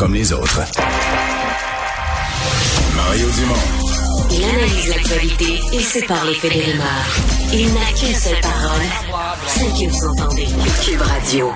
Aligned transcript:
Comme 0.00 0.14
les 0.14 0.32
autres. 0.32 0.62
Mario 2.96 3.26
Dumont. 3.32 4.30
Il 4.30 4.42
analyse 4.44 4.88
l'actualité 4.88 5.60
et 5.74 5.80
sépare 5.82 6.24
les 6.24 6.32
faits 6.36 6.54
des. 6.54 6.74
Il 7.52 7.74
n'a 7.74 7.92
qu'une 7.94 8.14
seule 8.14 8.40
parole, 8.40 8.86
celle 9.46 9.72
que 9.74 9.90
vous 9.90 10.06
entendez. 10.06 10.48
Cube 10.82 11.02
Radio. 11.02 11.52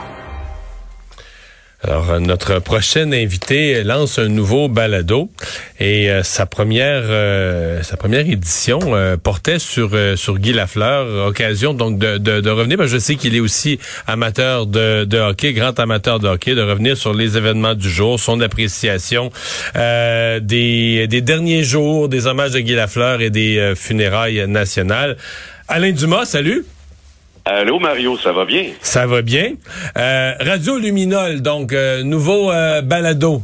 Alors, 1.87 2.11
euh, 2.13 2.19
notre 2.19 2.61
prochaine 2.61 3.13
invité 3.13 3.85
lance 3.85 4.19
un 4.19 4.29
nouveau 4.29 4.69
balado 4.69 5.31
et 5.79 6.11
euh, 6.11 6.23
sa 6.23 6.47
première 6.47 7.03
euh, 7.05 7.83
sa 7.83 7.99
première 7.99 8.27
édition 8.27 8.79
portait 9.23 9.59
sur 9.59 9.91
sur 10.17 10.39
Guy 10.39 10.55
Lafleur, 10.55 11.27
occasion 11.27 11.75
donc 11.75 11.99
de, 11.99 12.17
de, 12.17 12.41
de 12.41 12.51
revenir. 12.51 12.79
Ben, 12.79 12.87
je 12.87 12.97
sais 12.97 13.17
qu'il 13.17 13.37
est 13.37 13.41
aussi 13.41 13.79
amateur 14.07 14.67
de, 14.67 15.05
de 15.05 15.19
hockey, 15.19 15.53
grand 15.53 15.79
amateur 15.79 16.21
de 16.21 16.29
hockey, 16.29 16.55
de 16.55 16.63
revenir 16.63 16.97
sur 16.97 17.13
les 17.13 17.37
événements 17.37 17.75
du 17.75 17.91
jour, 17.91 18.19
son 18.19 18.41
appréciation 18.41 19.31
des, 19.75 21.07
des 21.07 21.21
derniers 21.21 21.65
jours, 21.65 22.09
des 22.09 22.27
hommages 22.27 22.53
de 22.53 22.61
Guy 22.61 22.75
Lafleur 22.75 23.21
et 23.21 23.31
des 23.31 23.75
funérailles 23.77 24.47
nationales. 24.49 25.17
Alain 25.69 25.93
Dumas, 25.93 26.25
salut. 26.25 26.65
Allô 27.47 27.79
Mario, 27.79 28.17
ça 28.17 28.33
va 28.33 28.47
bien? 28.47 28.73
Ça 28.81 29.07
va 29.07 29.21
bien. 29.21 29.53
Euh, 29.99 30.33
Radio 30.41 30.79
Luminol, 30.79 31.43
donc 31.43 31.75
euh, 31.75 32.03
nouveau 32.03 32.51
euh, 32.51 32.81
balado. 32.81 33.43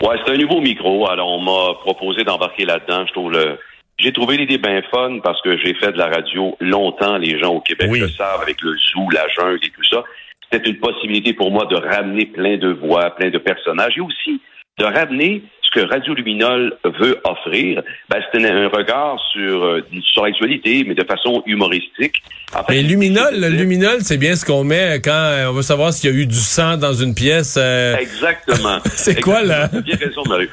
Ouais, 0.00 0.16
c'est 0.24 0.32
un 0.32 0.38
nouveau 0.38 0.62
micro. 0.62 1.06
Alors 1.06 1.28
on 1.28 1.40
m'a 1.40 1.74
proposé 1.80 2.24
d'embarquer 2.24 2.64
là-dedans. 2.64 3.04
Je 3.06 3.12
trouve 3.12 3.32
le 3.32 3.58
j'ai 3.98 4.12
trouvé 4.12 4.38
l'idée 4.38 4.56
bien 4.56 4.80
fun 4.90 5.18
parce 5.22 5.42
que 5.42 5.58
j'ai 5.58 5.74
fait 5.74 5.92
de 5.92 5.98
la 5.98 6.06
radio 6.06 6.56
longtemps. 6.60 7.18
Les 7.18 7.38
gens 7.38 7.54
au 7.54 7.60
Québec 7.60 7.90
le 7.92 8.08
savent 8.08 8.40
avec 8.40 8.62
le 8.62 8.74
zoo, 8.76 9.10
la 9.10 9.26
jungle 9.28 9.58
et 9.62 9.70
tout 9.70 9.84
ça. 9.90 10.02
C'était 10.50 10.70
une 10.70 10.78
possibilité 10.78 11.34
pour 11.34 11.50
moi 11.50 11.66
de 11.66 11.76
ramener 11.76 12.24
plein 12.24 12.56
de 12.56 12.72
voix, 12.72 13.10
plein 13.10 13.28
de 13.28 13.38
personnages 13.38 13.92
et 13.98 14.00
aussi 14.00 14.40
de 14.78 14.84
ramener 14.84 15.42
ce 15.66 15.80
que 15.80 15.86
Radio 15.86 16.14
Luminol 16.14 16.76
veut 16.84 17.18
offrir, 17.24 17.82
ben, 18.08 18.20
c'est 18.32 18.44
un, 18.44 18.68
regard 18.68 19.18
sur, 19.32 19.64
euh, 19.64 19.84
sur 20.02 20.24
l'actualité, 20.24 20.84
mais 20.86 20.94
de 20.94 21.04
façon 21.04 21.42
humoristique. 21.46 22.22
mais 22.68 22.82
Luminol, 22.82 23.34
Luminol, 23.34 24.00
c'est 24.00 24.18
bien 24.18 24.36
ce 24.36 24.44
qu'on 24.44 24.64
met 24.64 25.00
quand 25.02 25.10
euh, 25.12 25.50
on 25.50 25.52
veut 25.52 25.62
savoir 25.62 25.92
s'il 25.92 26.10
y 26.10 26.14
a 26.14 26.16
eu 26.16 26.26
du 26.26 26.34
sang 26.34 26.76
dans 26.76 26.94
une 26.94 27.14
pièce. 27.14 27.56
Euh. 27.58 27.96
Exactement. 27.96 28.78
c'est 28.84 29.20
quoi, 29.20 29.42
là? 29.42 29.68
bien 29.68 29.96
raison, 29.96 30.22
Marie. 30.28 30.48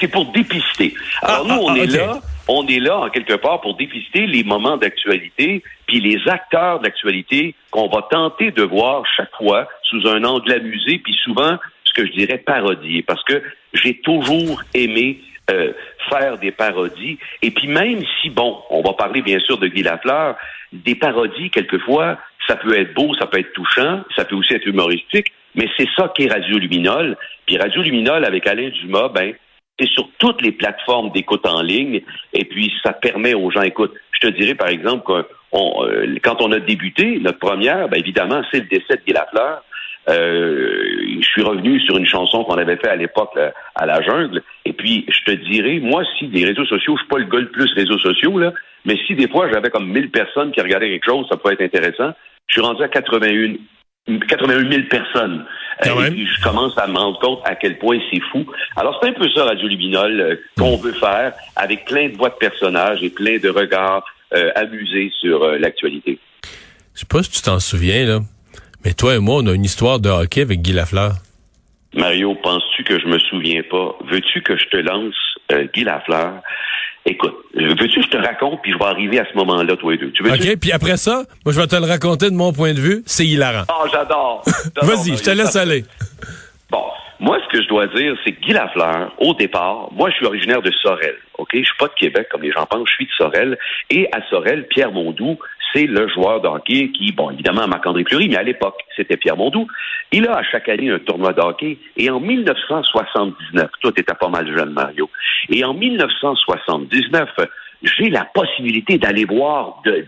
C'est 0.00 0.08
pour 0.08 0.26
dépister. 0.32 0.94
Alors, 1.22 1.46
ah, 1.48 1.54
nous, 1.54 1.62
on 1.62 1.74
ah, 1.74 1.78
est 1.78 1.86
là 1.86 2.20
on 2.48 2.66
est 2.66 2.78
là, 2.78 2.98
en 2.98 3.10
quelque 3.10 3.34
part, 3.34 3.60
pour 3.60 3.76
dépister 3.76 4.26
les 4.26 4.44
moments 4.44 4.76
d'actualité, 4.76 5.62
puis 5.86 6.00
les 6.00 6.20
acteurs 6.28 6.80
d'actualité 6.80 7.54
qu'on 7.70 7.88
va 7.88 8.06
tenter 8.10 8.50
de 8.52 8.62
voir 8.62 9.02
chaque 9.16 9.34
fois 9.36 9.68
sous 9.82 10.06
un 10.06 10.22
angle 10.24 10.52
amusé, 10.52 10.98
puis 10.98 11.14
souvent 11.24 11.58
que 11.96 12.06
je 12.06 12.12
dirais 12.12 12.38
parodier, 12.38 13.02
parce 13.02 13.24
que 13.24 13.42
j'ai 13.72 14.00
toujours 14.00 14.62
aimé 14.74 15.18
euh, 15.50 15.72
faire 16.10 16.38
des 16.38 16.50
parodies. 16.50 17.18
Et 17.42 17.50
puis 17.50 17.68
même 17.68 18.02
si, 18.20 18.30
bon, 18.30 18.58
on 18.70 18.82
va 18.82 18.92
parler 18.92 19.22
bien 19.22 19.38
sûr 19.38 19.58
de 19.58 19.66
Guy 19.66 19.82
Lafleur, 19.82 20.36
des 20.72 20.94
parodies, 20.94 21.50
quelquefois, 21.50 22.18
ça 22.46 22.56
peut 22.56 22.78
être 22.78 22.94
beau, 22.94 23.14
ça 23.14 23.26
peut 23.26 23.38
être 23.38 23.52
touchant, 23.52 24.02
ça 24.14 24.24
peut 24.24 24.36
aussi 24.36 24.54
être 24.54 24.66
humoristique, 24.66 25.32
mais 25.54 25.68
c'est 25.76 25.88
ça 25.96 26.12
qu'est 26.14 26.30
Radio 26.30 26.58
Luminol. 26.58 27.16
Puis 27.46 27.56
Radio 27.56 27.82
Luminol, 27.82 28.24
avec 28.24 28.46
Alain 28.46 28.68
Dumas, 28.68 29.08
ben, 29.08 29.34
c'est 29.78 29.88
sur 29.88 30.08
toutes 30.18 30.42
les 30.42 30.52
plateformes 30.52 31.10
d'écoute 31.12 31.46
en 31.46 31.62
ligne, 31.62 32.02
et 32.32 32.44
puis 32.44 32.72
ça 32.82 32.92
permet 32.92 33.34
aux 33.34 33.50
gens, 33.50 33.62
écoute, 33.62 33.94
je 34.12 34.28
te 34.28 34.32
dirais 34.32 34.54
par 34.54 34.68
exemple 34.68 35.04
que 35.06 35.26
euh, 35.54 36.16
quand 36.22 36.42
on 36.42 36.52
a 36.52 36.58
débuté, 36.58 37.18
notre 37.20 37.38
première, 37.38 37.88
ben, 37.88 37.98
évidemment, 37.98 38.42
c'est 38.50 38.60
le 38.60 38.66
décès 38.66 38.96
de 38.96 39.02
Guy 39.06 39.12
Lafleur. 39.12 39.62
Euh, 40.08 40.84
je 41.20 41.26
suis 41.26 41.42
revenu 41.42 41.80
sur 41.80 41.96
une 41.96 42.06
chanson 42.06 42.44
qu'on 42.44 42.56
avait 42.56 42.76
fait 42.76 42.88
à 42.88 42.96
l'époque 42.96 43.36
à 43.74 43.86
la 43.86 44.00
jungle. 44.02 44.42
Et 44.64 44.72
puis, 44.72 45.04
je 45.08 45.32
te 45.32 45.36
dirais, 45.50 45.80
moi, 45.80 46.04
si 46.18 46.28
des 46.28 46.44
réseaux 46.44 46.66
sociaux, 46.66 46.96
je 46.96 47.00
suis 47.02 47.08
pas 47.08 47.18
le 47.18 47.24
gars 47.24 47.40
le 47.40 47.50
plus 47.50 47.72
réseaux 47.74 47.98
sociaux, 47.98 48.38
là, 48.38 48.52
mais 48.84 48.96
si 49.06 49.14
des 49.14 49.28
fois 49.28 49.50
j'avais 49.52 49.68
comme 49.70 49.90
1000 49.90 50.10
personnes 50.10 50.52
qui 50.52 50.60
regardaient 50.60 50.88
quelque 50.88 51.10
chose, 51.10 51.26
ça 51.28 51.36
pourrait 51.36 51.54
être 51.54 51.62
intéressant. 51.62 52.12
Je 52.46 52.54
suis 52.54 52.62
rendu 52.62 52.82
à 52.82 52.88
81 52.88 53.54
81 54.28 54.70
000 54.70 54.82
personnes. 54.88 55.44
Euh, 55.84 56.06
et 56.06 56.10
puis 56.12 56.26
je 56.26 56.40
commence 56.40 56.78
à 56.78 56.86
me 56.86 56.96
rendre 56.96 57.18
compte 57.18 57.40
à 57.44 57.56
quel 57.56 57.76
point 57.78 57.98
c'est 58.10 58.20
fou. 58.30 58.46
Alors 58.76 58.98
c'est 59.02 59.08
un 59.08 59.12
peu 59.12 59.28
ça 59.30 59.44
Radio 59.44 59.66
Luminol 59.66 60.20
euh, 60.20 60.36
qu'on 60.56 60.76
veut 60.76 60.92
faire 60.92 61.32
avec 61.56 61.84
plein 61.86 62.08
de 62.08 62.16
voix 62.16 62.28
de 62.28 62.36
personnages 62.36 63.02
et 63.02 63.10
plein 63.10 63.38
de 63.38 63.48
regards 63.48 64.04
amusés 64.54 65.12
sur 65.20 65.46
l'actualité. 65.52 66.18
Je 66.94 67.00
sais 67.00 67.06
pas 67.08 67.22
si 67.22 67.30
tu 67.30 67.42
t'en 67.42 67.60
souviens 67.60 68.04
là. 68.04 68.20
Mais 68.86 68.94
toi 68.94 69.16
et 69.16 69.18
moi, 69.18 69.40
on 69.42 69.46
a 69.48 69.52
une 69.52 69.64
histoire 69.64 69.98
de 69.98 70.08
hockey 70.08 70.42
avec 70.42 70.62
Guy 70.62 70.72
Lafleur. 70.72 71.14
Mario, 71.92 72.36
penses-tu 72.36 72.84
que 72.84 73.00
je 73.00 73.06
me 73.08 73.18
souviens 73.18 73.60
pas? 73.68 73.96
Veux-tu 74.08 74.42
que 74.42 74.56
je 74.56 74.64
te 74.66 74.76
lance 74.76 75.16
euh, 75.50 75.66
Guy 75.74 75.82
Lafleur? 75.82 76.34
Écoute, 77.04 77.34
veux-tu 77.52 77.98
que 77.98 78.06
je 78.06 78.10
te 78.10 78.16
raconte, 78.16 78.62
puis 78.62 78.70
je 78.70 78.78
vais 78.78 78.84
arriver 78.84 79.18
à 79.18 79.24
ce 79.28 79.36
moment-là, 79.38 79.74
toi 79.74 79.92
et 79.92 79.96
deux. 79.96 80.12
Tu 80.12 80.22
veux 80.22 80.30
OK, 80.30 80.60
puis 80.60 80.70
après 80.70 80.96
ça, 80.98 81.24
moi, 81.44 81.52
je 81.52 81.60
vais 81.60 81.66
te 81.66 81.74
le 81.74 81.84
raconter 81.84 82.30
de 82.30 82.36
mon 82.36 82.52
point 82.52 82.74
de 82.74 82.78
vue. 82.78 83.02
C'est 83.06 83.26
hilarant. 83.26 83.64
Oh, 83.68 83.88
j'adore. 83.90 84.44
Vas-y, 84.82 85.16
je 85.16 85.22
te 85.24 85.30
laisse 85.30 85.56
aller. 85.56 85.84
Bon, 86.70 86.84
moi, 87.18 87.38
ce 87.44 87.56
que 87.56 87.60
je 87.64 87.68
dois 87.68 87.88
dire, 87.88 88.14
c'est 88.24 88.34
que 88.34 88.40
Guy 88.40 88.52
Lafleur, 88.52 89.12
au 89.18 89.34
départ, 89.34 89.88
moi, 89.90 90.10
je 90.10 90.14
suis 90.14 90.26
originaire 90.26 90.62
de 90.62 90.70
Sorel. 90.70 91.16
OK? 91.38 91.50
Je 91.54 91.64
suis 91.64 91.76
pas 91.76 91.88
de 91.88 91.94
Québec, 91.94 92.28
comme 92.30 92.42
les 92.42 92.52
gens 92.52 92.66
pensent. 92.66 92.88
Je 92.88 92.94
suis 92.94 93.06
de 93.06 93.10
Sorel. 93.18 93.58
Et 93.90 94.08
à 94.12 94.22
Sorel, 94.28 94.68
Pierre 94.68 94.92
Mondou, 94.92 95.38
c'est 95.72 95.86
le 95.86 96.08
joueur 96.08 96.40
de 96.40 96.48
hockey 96.48 96.90
qui, 96.96 97.12
bon, 97.12 97.30
évidemment, 97.30 97.66
Marc-André 97.66 98.04
Fleury, 98.04 98.28
mais 98.28 98.36
à 98.36 98.42
l'époque, 98.42 98.76
c'était 98.96 99.16
Pierre 99.16 99.36
Mondou. 99.36 99.66
Il 100.12 100.26
a 100.26 100.36
à 100.36 100.42
chaque 100.42 100.68
année 100.68 100.90
un 100.90 100.98
tournoi 100.98 101.32
de 101.32 101.40
hockey. 101.40 101.78
Et 101.96 102.10
en 102.10 102.20
1979, 102.20 103.70
toi, 103.80 103.92
t'étais 103.92 104.14
pas 104.14 104.28
mal 104.28 104.46
jeune, 104.56 104.70
Mario. 104.70 105.10
Et 105.50 105.64
en 105.64 105.74
1979, 105.74 107.28
j'ai 107.82 108.10
la 108.10 108.24
possibilité 108.24 108.98
d'aller 108.98 109.24
voir 109.24 109.82
de, 109.84 110.06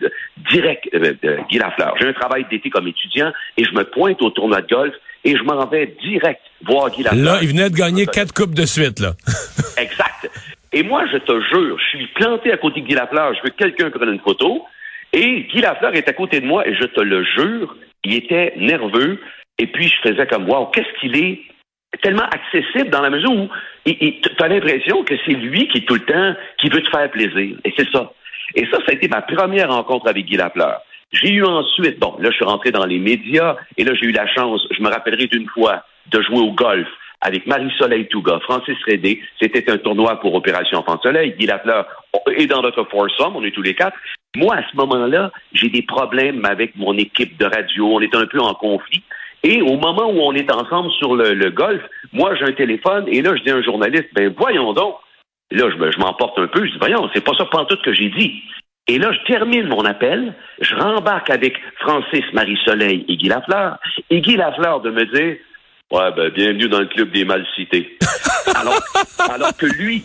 direct 0.51 0.89
euh, 0.95 1.15
de 1.23 1.39
Guy 1.51 1.59
Lafleur. 1.59 1.95
J'ai 2.01 2.09
un 2.09 2.13
travail 2.13 2.47
d'été 2.51 2.71
comme 2.71 2.89
étudiant 2.89 3.33
et 3.57 3.65
je 3.65 3.73
me 3.73 3.85
pointe 3.85 4.21
au 4.23 4.31
tournoi 4.31 4.63
de 4.63 4.69
golf 4.69 4.95
et 5.25 5.37
je 5.37 5.43
m'en 5.43 5.67
vais 5.67 5.95
direct 6.03 6.41
voir 6.65 6.91
Guy 6.91 7.03
Lafleur. 7.03 7.25
Là, 7.35 7.39
il 7.43 7.49
venait 7.49 7.71
de 7.71 7.77
gagner 7.77 8.07
quatre 8.07 8.33
coupes 8.33 8.55
de 8.55 8.65
suite, 8.65 9.01
là. 9.01 9.13
exact. 9.77 10.31
Et 10.73 10.83
moi, 10.83 11.05
je 11.11 11.19
te 11.19 11.33
jure, 11.53 11.79
je 11.79 11.97
suis 11.97 12.07
planté 12.15 12.53
à 12.53 12.57
côté 12.57 12.81
de 12.81 12.87
Guy 12.87 12.95
Lafleur, 12.95 13.35
je 13.35 13.43
veux 13.43 13.51
que 13.51 13.57
quelqu'un 13.57 13.91
prenne 13.91 14.13
une 14.13 14.21
photo. 14.21 14.65
Et 15.13 15.43
Guy 15.45 15.61
Lafleur 15.61 15.95
est 15.95 16.09
à 16.09 16.13
côté 16.13 16.41
de 16.41 16.47
moi 16.47 16.67
et 16.67 16.75
je 16.75 16.85
te 16.85 17.01
le 17.01 17.25
jure, 17.25 17.77
il 18.05 18.15
était 18.15 18.55
nerveux. 18.57 19.21
Et 19.59 19.67
puis 19.67 19.89
je 19.89 20.09
faisais 20.09 20.27
comme 20.27 20.49
wow, 20.49 20.67
qu'est-ce 20.67 21.01
qu'il 21.01 21.17
est 21.17 21.41
tellement 22.03 22.27
accessible 22.27 22.91
dans 22.91 23.01
la 23.01 23.11
mesure 23.11 23.33
où 23.33 23.49
tu 23.87 24.23
as 24.41 24.49
l'impression 24.49 25.03
que 25.05 25.15
c'est 25.25 25.33
lui 25.33 25.69
qui 25.69 25.85
tout 25.85 25.95
le 25.95 26.01
temps 26.01 26.35
qui 26.59 26.69
veut 26.69 26.83
te 26.83 26.91
faire 26.91 27.11
plaisir. 27.11 27.57
Et 27.65 27.73
c'est 27.77 27.89
ça. 27.91 28.13
Et 28.55 28.67
ça, 28.67 28.79
ça 28.79 28.85
a 28.89 28.93
été 28.93 29.09
ma 29.09 29.23
première 29.23 29.73
rencontre 29.73 30.09
avec 30.09 30.27
Guy 30.27 30.37
Lafleur. 30.37 30.81
J'ai 31.13 31.33
eu 31.33 31.45
ensuite, 31.45 31.99
bon, 31.99 32.17
là, 32.19 32.31
je 32.31 32.37
suis 32.37 32.45
rentré 32.45 32.71
dans 32.71 32.85
les 32.85 32.99
médias 32.99 33.57
et 33.77 33.85
là, 33.85 33.93
j'ai 33.95 34.07
eu 34.07 34.13
la 34.13 34.27
chance, 34.27 34.67
je 34.71 34.83
me 34.83 34.89
rappellerai 34.89 35.27
d'une 35.27 35.49
fois, 35.49 35.85
de 36.11 36.21
jouer 36.23 36.41
au 36.41 36.53
golf 36.53 36.87
avec 37.21 37.47
Marie-Soleil 37.47 38.07
Touga, 38.09 38.39
Francis 38.41 38.77
Rédé. 38.87 39.23
C'était 39.41 39.71
un 39.71 39.79
tournoi 39.79 40.21
pour 40.21 40.35
Opération 40.35 40.79
Enfant 40.79 41.01
Soleil. 41.03 41.35
Guy 41.39 41.47
Lafleur 41.47 41.87
est 42.37 42.47
dans 42.47 42.63
notre 42.63 42.85
foursome, 42.85 43.37
on 43.37 43.45
est 43.45 43.51
tous 43.51 43.63
les 43.63 43.75
quatre. 43.75 43.97
Moi, 44.39 44.55
à 44.55 44.63
ce 44.71 44.77
moment-là, 44.77 45.33
j'ai 45.53 45.69
des 45.69 45.83
problèmes 45.83 46.45
avec 46.45 46.77
mon 46.77 46.97
équipe 46.97 47.37
de 47.39 47.45
radio. 47.45 47.97
On 47.97 48.01
est 48.01 48.15
un 48.15 48.27
peu 48.27 48.39
en 48.39 48.55
conflit. 48.55 49.03
Et 49.43 49.61
au 49.63 49.77
moment 49.77 50.09
où 50.13 50.21
on 50.21 50.33
est 50.33 50.53
ensemble 50.53 50.93
sur 50.93 51.17
le, 51.17 51.51
golf, 51.51 51.83
moi, 52.13 52.37
j'ai 52.37 52.45
un 52.45 52.53
téléphone 52.53 53.07
et 53.09 53.21
là, 53.21 53.35
je 53.35 53.43
dis 53.43 53.51
à 53.51 53.57
un 53.57 53.63
journaliste, 53.63 54.09
ben 54.15 54.33
voyons 54.39 54.73
donc. 54.75 54.95
là, 55.51 55.69
je, 55.71 55.99
m'emporte 55.99 56.39
un 56.39 56.47
peu. 56.47 56.65
Je 56.65 56.71
dis, 56.71 56.79
voyons, 56.79 57.11
c'est 57.13 57.25
pas 57.25 57.33
ça 57.37 57.49
tout 57.69 57.79
que 57.85 57.93
j'ai 57.93 58.11
dit. 58.11 58.41
Et 58.87 58.99
là, 58.99 59.11
je 59.13 59.33
termine 59.33 59.67
mon 59.67 59.85
appel, 59.85 60.33
je 60.61 60.75
rembarque 60.77 61.31
avec 61.31 61.55
Francis 61.81 62.25
Marie-Soleil 62.33 63.07
et 63.09 63.17
Guy 63.17 63.29
Lafleur. 63.29 63.79
Et 64.09 64.21
Guy 64.21 64.37
Lafleur 64.37 64.81
de 64.81 64.91
me 64.91 65.05
dire, 65.05 65.37
Ouais, 65.91 66.13
ben, 66.15 66.29
bienvenue 66.29 66.69
dans 66.69 66.81
le 66.81 66.87
club 66.87 67.11
des 67.13 67.25
mal 67.25 67.47
cités. 67.57 67.97
Alors, 68.55 68.81
alors 69.19 69.57
que 69.57 69.67
lui, 69.67 70.03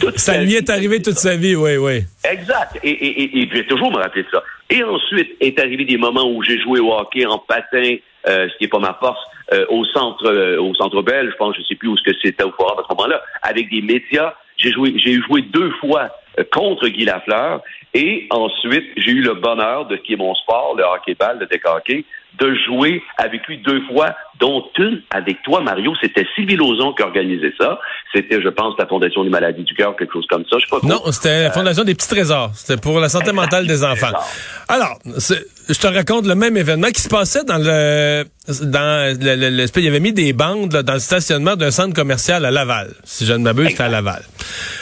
toute 0.00 0.18
ça 0.18 0.38
lui 0.38 0.54
est 0.54 0.70
arrivé 0.70 1.00
toute 1.02 1.18
sa 1.18 1.36
vie, 1.36 1.56
oui, 1.56 1.76
oui. 1.76 2.04
Exact. 2.24 2.78
Et, 2.82 2.90
et, 2.90 3.22
et, 3.22 3.38
et 3.38 3.48
je 3.48 3.54
vais 3.54 3.64
toujours 3.64 3.90
me 3.90 3.98
rappeler 3.98 4.22
de 4.22 4.28
ça. 4.30 4.42
Et 4.70 4.82
ensuite 4.82 5.36
est 5.40 5.58
arrivé 5.58 5.84
des 5.84 5.98
moments 5.98 6.28
où 6.30 6.42
j'ai 6.42 6.60
joué 6.60 6.80
au 6.80 6.92
hockey 6.92 7.26
en 7.26 7.38
patin, 7.38 7.96
euh, 8.26 8.48
ce 8.48 8.56
qui 8.58 8.64
n'est 8.64 8.68
pas 8.68 8.78
ma 8.78 8.94
force, 8.94 9.20
euh, 9.52 9.66
au 9.68 9.84
centre 9.84 10.26
euh, 10.26 10.58
au 10.60 10.74
centre 10.74 11.02
belge, 11.02 11.30
je 11.32 11.36
pense, 11.36 11.54
je 11.56 11.62
sais 11.62 11.74
plus 11.74 11.88
où 11.88 11.96
ce 11.96 12.02
que 12.02 12.16
c'était 12.22 12.44
au 12.44 12.52
forum 12.52 12.78
à 12.78 12.82
ce 12.88 12.94
moment-là, 12.94 13.22
avec 13.42 13.70
des 13.70 13.82
médias. 13.82 14.34
J'ai 14.56 14.70
joué, 14.70 14.94
j'ai 14.96 15.20
joué 15.20 15.42
deux 15.42 15.70
fois 15.80 16.10
euh, 16.38 16.44
contre 16.52 16.88
Guy 16.88 17.04
Lafleur 17.04 17.60
et 17.92 18.26
ensuite 18.30 18.84
j'ai 18.96 19.10
eu 19.10 19.20
le 19.20 19.34
bonheur 19.34 19.86
de 19.86 19.96
ce 19.96 20.02
qui 20.02 20.14
est 20.14 20.16
mon 20.16 20.34
sport, 20.34 20.74
le 20.76 20.84
hockey-ball, 20.84 21.38
le 21.40 21.46
deck 21.46 21.62
hockey, 21.66 22.04
de 22.38 22.54
jouer 22.66 23.02
avec 23.16 23.46
lui 23.46 23.58
deux 23.58 23.80
fois, 23.86 24.14
dont 24.40 24.64
une 24.78 25.02
avec 25.10 25.42
toi, 25.42 25.60
Mario. 25.60 25.92
C'était 26.00 26.26
Sylvie 26.34 26.56
Lauzon 26.56 26.92
qui 26.94 27.02
organisait 27.02 27.52
ça. 27.58 27.78
C'était, 28.12 28.42
je 28.42 28.48
pense, 28.48 28.74
la 28.78 28.86
Fondation 28.86 29.24
des 29.24 29.30
maladies 29.30 29.64
du 29.64 29.74
cœur, 29.74 29.96
quelque 29.96 30.12
chose 30.12 30.26
comme 30.28 30.44
ça. 30.50 30.58
Je 30.58 30.64
sais 30.66 30.70
pas 30.70 30.86
non, 30.86 31.00
c'était 31.12 31.44
la 31.44 31.52
Fondation 31.52 31.84
des 31.84 31.94
petits 31.94 32.08
trésors. 32.08 32.50
C'était 32.54 32.80
pour 32.80 32.98
la 33.00 33.08
santé 33.08 33.32
mentale 33.32 33.66
des 33.66 33.84
enfants. 33.84 34.12
Alors, 34.68 34.98
je 35.04 35.78
te 35.78 35.86
raconte 35.86 36.26
le 36.26 36.34
même 36.34 36.56
événement 36.56 36.88
qui 36.88 37.00
se 37.00 37.08
passait 37.08 37.44
dans 37.44 37.58
le 37.58 38.24
dans 38.46 39.16
le, 39.18 39.50
le, 39.50 39.66
il 39.76 39.84
y 39.84 39.88
avait 39.88 40.00
mis 40.00 40.12
des 40.12 40.32
bandes 40.34 40.72
là, 40.72 40.82
dans 40.82 40.94
le 40.94 40.98
stationnement 40.98 41.56
d'un 41.56 41.70
centre 41.70 41.94
commercial 41.94 42.44
à 42.44 42.50
Laval. 42.50 42.90
Si 43.04 43.24
je 43.24 43.32
ne 43.32 43.38
m'abuse, 43.38 43.70
c'était 43.70 43.84
à 43.84 43.88
Laval. 43.88 44.22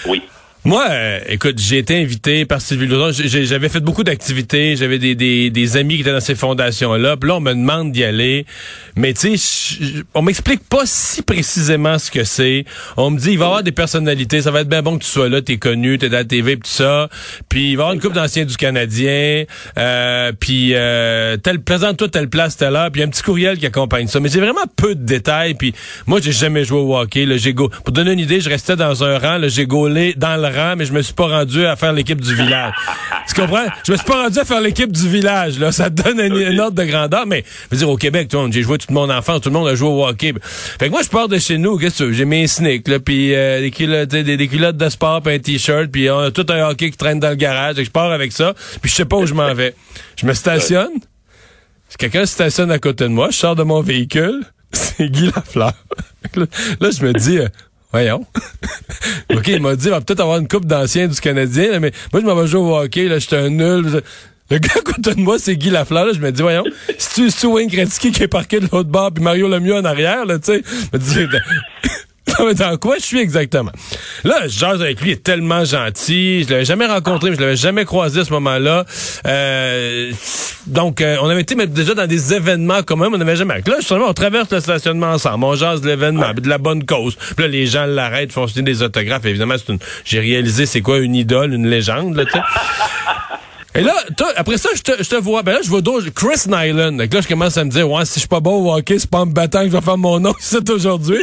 Oui. 0.06 0.22
Moi, 0.64 0.86
euh, 0.90 1.18
écoute, 1.26 1.58
j'ai 1.58 1.78
été 1.78 2.00
invité 2.00 2.44
par 2.44 2.60
Sylvie 2.60 2.86
Lauzon. 2.86 3.10
J'avais 3.26 3.68
fait 3.68 3.80
beaucoup 3.80 4.04
d'activités. 4.04 4.76
J'avais 4.76 5.00
des, 5.00 5.16
des, 5.16 5.50
des, 5.50 5.76
amis 5.76 5.96
qui 5.96 6.02
étaient 6.02 6.12
dans 6.12 6.20
ces 6.20 6.36
fondations-là. 6.36 7.16
Puis 7.16 7.28
là, 7.28 7.36
on 7.38 7.40
me 7.40 7.52
demande 7.52 7.90
d'y 7.90 8.04
aller. 8.04 8.46
Mais 8.94 9.12
tu 9.12 9.36
sais, 9.36 10.04
on 10.14 10.22
m'explique 10.22 10.62
pas 10.68 10.82
si 10.84 11.22
précisément 11.22 11.98
ce 11.98 12.12
que 12.12 12.22
c'est. 12.22 12.64
On 12.96 13.10
me 13.10 13.18
dit, 13.18 13.32
il 13.32 13.38
va 13.38 13.46
y 13.46 13.48
avoir 13.48 13.62
des 13.64 13.72
personnalités. 13.72 14.40
Ça 14.40 14.52
va 14.52 14.60
être 14.60 14.68
bien 14.68 14.82
bon 14.82 14.98
que 14.98 15.02
tu 15.02 15.10
sois 15.10 15.28
là. 15.28 15.42
T'es 15.42 15.56
connu, 15.56 15.98
t'es 15.98 16.08
dans 16.08 16.18
la 16.18 16.24
TV, 16.24 16.54
tout 16.54 16.62
ça. 16.64 17.08
Puis 17.48 17.72
il 17.72 17.76
va 17.76 17.80
y 17.80 17.84
avoir 17.86 17.92
une 17.94 18.00
coupe 18.00 18.12
d'anciens 18.12 18.44
du 18.44 18.56
Canadien. 18.56 19.46
Euh, 19.78 20.30
puis 20.38 20.74
euh, 20.74 21.38
tel, 21.38 21.60
présente-toi 21.60 22.06
telle 22.06 22.28
place, 22.28 22.56
telle 22.56 22.76
heure. 22.76 22.92
Puis 22.92 23.00
y 23.00 23.04
a 23.04 23.08
un 23.08 23.10
petit 23.10 23.24
courriel 23.24 23.58
qui 23.58 23.66
accompagne 23.66 24.06
ça. 24.06 24.20
Mais 24.20 24.28
j'ai 24.28 24.38
vraiment 24.38 24.60
peu 24.76 24.94
de 24.94 25.04
détails. 25.04 25.54
Puis 25.54 25.74
moi, 26.06 26.20
j'ai 26.22 26.30
jamais 26.30 26.64
joué 26.64 26.78
au 26.78 26.96
hockey. 26.96 27.26
Là, 27.26 27.34
go... 27.50 27.68
Pour 27.68 27.92
donner 27.92 28.12
une 28.12 28.20
idée, 28.20 28.40
je 28.40 28.48
restais 28.48 28.76
dans 28.76 29.02
un 29.02 29.18
rang. 29.18 29.40
J'ai 29.48 29.66
gaulé 29.66 30.14
dans 30.16 30.40
le 30.40 30.51
mais 30.76 30.84
je 30.84 30.92
me 30.92 31.02
suis 31.02 31.14
pas 31.14 31.26
rendu 31.26 31.64
à 31.66 31.76
faire 31.76 31.92
l'équipe 31.92 32.20
du 32.20 32.34
village. 32.34 32.72
tu 33.28 33.40
comprends? 33.40 33.66
Je 33.86 33.92
me 33.92 33.96
suis 33.96 34.06
pas 34.06 34.22
rendu 34.22 34.38
à 34.38 34.44
faire 34.44 34.60
l'équipe 34.60 34.92
du 34.92 35.08
village, 35.08 35.58
là. 35.58 35.72
Ça 35.72 35.90
te 35.90 36.02
donne 36.02 36.20
une, 36.20 36.60
ordre 36.60 36.76
de 36.76 36.84
grandeur, 36.84 37.26
mais, 37.26 37.44
je 37.46 37.68
veux 37.70 37.78
dire, 37.78 37.88
au 37.88 37.96
Québec, 37.96 38.28
tout 38.28 38.36
le 38.36 38.44
monde, 38.44 38.52
j'ai 38.52 38.62
joué 38.62 38.78
toute 38.78 38.90
mon 38.90 39.10
enfance, 39.10 39.40
tout 39.40 39.48
le 39.48 39.54
monde 39.54 39.68
a 39.68 39.74
joué 39.74 39.88
au 39.88 40.06
hockey. 40.06 40.32
Fait 40.42 40.86
que 40.86 40.90
moi, 40.90 41.02
je 41.02 41.08
pars 41.08 41.28
de 41.28 41.38
chez 41.38 41.58
nous, 41.58 41.78
qu'est-ce 41.78 42.04
que 42.04 42.12
j'ai 42.12 42.24
mes 42.24 42.46
sneaks, 42.46 42.88
là, 42.88 42.98
puis 43.00 43.34
euh, 43.34 43.60
des, 43.60 43.70
culottes, 43.70 44.08
des, 44.08 44.48
culottes 44.48 44.76
de 44.76 44.88
sport, 44.88 45.22
puis 45.22 45.34
un 45.34 45.38
t-shirt, 45.38 45.90
puis 45.90 46.10
on 46.10 46.18
a 46.18 46.30
tout 46.30 46.46
un 46.48 46.68
hockey 46.68 46.90
qui 46.90 46.96
traîne 46.96 47.20
dans 47.20 47.30
le 47.30 47.36
garage, 47.36 47.78
et 47.78 47.84
je 47.84 47.90
pars 47.90 48.10
avec 48.12 48.32
ça, 48.32 48.54
puis 48.80 48.90
je 48.90 48.96
sais 48.96 49.04
pas 49.04 49.16
où 49.16 49.26
je 49.26 49.34
m'en 49.34 49.52
vais. 49.54 49.74
Je 50.16 50.26
me 50.26 50.34
stationne, 50.34 50.90
quelqu'un 51.98 52.26
se 52.26 52.32
stationne 52.32 52.70
à 52.70 52.78
côté 52.78 53.04
de 53.04 53.10
moi, 53.10 53.28
je 53.30 53.36
sors 53.36 53.56
de 53.56 53.62
mon 53.62 53.80
véhicule, 53.80 54.44
c'est 54.72 55.08
Guy 55.08 55.30
Lafleur. 55.34 55.74
là, 56.36 56.46
je 56.90 57.04
me 57.04 57.12
dis, 57.12 57.38
euh, 57.38 57.48
Voyons. 57.92 58.26
OK, 59.34 59.48
il 59.48 59.60
m'a 59.60 59.76
dit, 59.76 59.86
il 59.86 59.90
va 59.90 60.00
peut-être 60.00 60.20
avoir 60.20 60.38
une 60.38 60.48
coupe 60.48 60.64
d'anciens 60.64 61.08
du 61.08 61.20
Canadien, 61.20 61.78
mais 61.78 61.92
moi, 62.12 62.22
je 62.22 62.26
m'en 62.26 62.34
vais 62.34 62.46
jouer 62.46 62.60
au 62.60 62.76
hockey, 62.76 63.04
là, 63.04 63.18
j'étais 63.18 63.36
un 63.36 63.50
nul. 63.50 64.02
Le 64.50 64.58
gars 64.58 64.72
à 64.76 64.80
côté 64.80 65.14
de 65.14 65.20
moi, 65.20 65.38
c'est 65.38 65.56
Guy 65.56 65.70
Lafleur, 65.70 66.06
là, 66.06 66.12
je 66.14 66.20
me 66.20 66.30
dis, 66.32 66.42
voyons, 66.42 66.64
si 66.98 67.30
tu 67.30 67.46
es 67.46 67.46
Wayne 67.46 67.68
Gretzky 67.68 68.12
qui 68.12 68.22
est 68.22 68.28
parqué 68.28 68.60
de 68.60 68.68
l'autre 68.72 68.88
bord, 68.88 69.12
puis 69.12 69.22
Mario 69.22 69.48
Lemieux 69.48 69.76
en 69.76 69.84
arrière, 69.84 70.24
là, 70.24 70.38
tu 70.38 70.52
sais, 70.52 70.62
me 70.92 70.98
dis, 70.98 71.26
dans 72.58 72.76
quoi 72.76 72.96
je 72.98 73.04
suis 73.04 73.18
exactement? 73.18 73.72
Là, 74.24 74.46
je 74.46 74.58
jase 74.58 74.80
avec 74.80 75.00
lui, 75.00 75.10
il 75.10 75.12
est 75.14 75.22
tellement 75.22 75.64
gentil. 75.64 76.44
Je 76.44 76.50
l'avais 76.50 76.64
jamais 76.64 76.86
rencontré, 76.86 77.34
je 77.34 77.40
l'avais 77.40 77.56
jamais 77.56 77.84
croisé 77.84 78.20
à 78.20 78.24
ce 78.24 78.32
moment-là. 78.32 78.84
Euh, 79.26 80.12
donc, 80.66 81.00
euh, 81.00 81.16
on 81.22 81.28
avait 81.28 81.40
été 81.40 81.54
déjà 81.66 81.94
dans 81.94 82.06
des 82.06 82.34
événements 82.34 82.82
communs, 82.82 83.08
mais 83.10 83.16
on 83.16 83.18
n'avait 83.18 83.36
jamais... 83.36 83.62
Là, 83.66 83.76
justement, 83.78 84.06
on 84.08 84.14
traverse 84.14 84.50
le 84.50 84.60
stationnement 84.60 85.12
ensemble, 85.12 85.44
on 85.44 85.54
jase 85.54 85.80
de 85.80 85.88
l'événement, 85.88 86.34
de 86.34 86.48
la 86.48 86.58
bonne 86.58 86.84
cause. 86.84 87.16
Puis 87.16 87.44
là, 87.44 87.48
les 87.48 87.66
gens 87.66 87.86
l'arrêtent, 87.86 88.32
font 88.32 88.46
signer 88.46 88.62
des 88.62 88.82
autographes. 88.82 89.24
Évidemment, 89.24 89.54
c'est 89.58 89.72
une... 89.72 89.78
j'ai 90.04 90.20
réalisé 90.20 90.66
c'est 90.66 90.80
quoi 90.80 90.98
une 90.98 91.14
idole, 91.14 91.52
une 91.52 91.68
légende, 91.68 92.16
là, 92.16 92.24
tu 92.24 92.32
sais. 92.32 92.40
Et 93.74 93.80
là, 93.80 93.94
après 94.36 94.58
ça, 94.58 94.68
je 94.74 94.82
te, 94.82 95.02
je 95.02 95.08
te 95.08 95.14
vois. 95.16 95.42
Ben 95.42 95.52
là, 95.52 95.60
je 95.62 95.68
vois 95.70 95.80
d'autres. 95.80 96.10
Chris 96.10 96.46
Nyland. 96.46 96.92
Donc 96.92 97.12
là, 97.12 97.20
je 97.22 97.28
commence 97.28 97.56
à 97.56 97.64
me 97.64 97.70
dire, 97.70 97.90
ouais, 97.90 98.04
si 98.04 98.14
je 98.14 98.18
suis 98.20 98.28
pas 98.28 98.40
bon 98.40 98.62
au 98.62 98.74
hockey, 98.74 98.98
c'est 98.98 99.08
pas 99.08 99.20
en 99.20 99.26
me 99.26 99.32
battant 99.32 99.60
que 99.60 99.68
je 99.68 99.72
vais 99.72 99.80
faire 99.80 99.96
mon 99.96 100.20
nom 100.20 100.34
c'est 100.40 100.68
aujourd'hui. 100.68 101.18